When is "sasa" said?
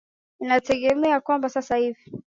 1.49-1.75